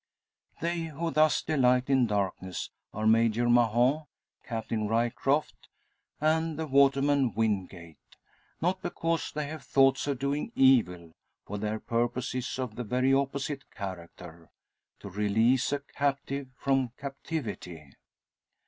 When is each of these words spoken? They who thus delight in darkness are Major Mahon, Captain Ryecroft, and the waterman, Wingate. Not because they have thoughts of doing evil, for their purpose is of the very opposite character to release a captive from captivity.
They 0.61 0.85
who 0.85 1.11
thus 1.11 1.43
delight 1.43 1.87
in 1.87 2.07
darkness 2.07 2.71
are 2.91 3.05
Major 3.05 3.47
Mahon, 3.47 4.05
Captain 4.43 4.87
Ryecroft, 4.87 5.67
and 6.19 6.57
the 6.57 6.65
waterman, 6.65 7.35
Wingate. 7.35 7.99
Not 8.59 8.81
because 8.81 9.31
they 9.31 9.45
have 9.45 9.63
thoughts 9.63 10.07
of 10.07 10.17
doing 10.17 10.53
evil, 10.55 11.11
for 11.45 11.59
their 11.59 11.79
purpose 11.79 12.33
is 12.33 12.57
of 12.57 12.77
the 12.77 12.83
very 12.83 13.13
opposite 13.13 13.69
character 13.69 14.49
to 15.01 15.09
release 15.11 15.71
a 15.71 15.77
captive 15.81 16.47
from 16.57 16.93
captivity. 16.97 17.91